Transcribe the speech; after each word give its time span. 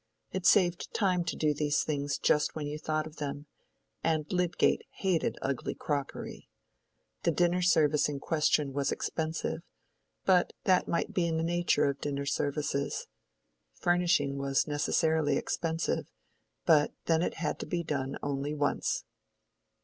It 0.31 0.47
saved 0.47 0.91
time 0.95 1.23
to 1.25 1.35
do 1.35 1.53
these 1.53 1.83
things 1.83 2.17
just 2.17 2.55
when 2.55 2.65
you 2.65 2.79
thought 2.79 3.05
of 3.05 3.17
them, 3.17 3.45
and 4.03 4.25
Lydgate 4.33 4.81
hated 4.93 5.37
ugly 5.43 5.75
crockery. 5.75 6.49
The 7.21 7.29
dinner 7.29 7.61
service 7.61 8.09
in 8.09 8.19
question 8.19 8.73
was 8.73 8.91
expensive, 8.91 9.61
but 10.25 10.53
that 10.63 10.87
might 10.87 11.13
be 11.13 11.27
in 11.27 11.37
the 11.37 11.43
nature 11.43 11.85
of 11.87 12.01
dinner 12.01 12.25
services. 12.25 13.05
Furnishing 13.75 14.39
was 14.39 14.65
necessarily 14.65 15.37
expensive; 15.37 16.11
but 16.65 16.95
then 17.05 17.21
it 17.21 17.35
had 17.35 17.59
to 17.59 17.67
be 17.67 17.83
done 17.83 18.17
only 18.23 18.55
once. 18.55 19.03